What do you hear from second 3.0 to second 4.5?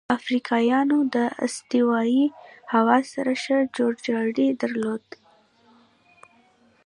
سره ښه جوړجاړی